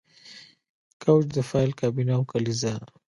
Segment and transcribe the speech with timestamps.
[1.01, 2.73] کوچ د فایل کابینه او کلیزه